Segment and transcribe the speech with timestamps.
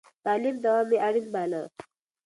[0.03, 1.61] د تعليم دوام يې اړين باله.